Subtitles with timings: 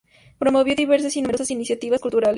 [0.39, 2.29] Promovió diversas y numerosas iniciativas culturales.